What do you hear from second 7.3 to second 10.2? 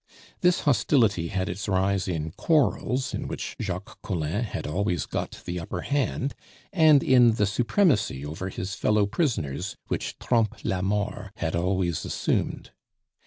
the supremacy over his fellow prisoners which